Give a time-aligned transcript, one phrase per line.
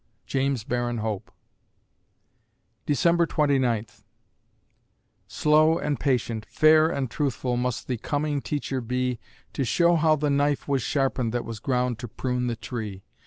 [0.25, 1.31] JAMES BARRON HOPE
[2.87, 4.03] December Twenty Ninth
[5.27, 9.19] Slow and patient, fair and truthful must the coming teacher be
[9.53, 13.03] To show how the knife was sharpened that was ground to prune the tree.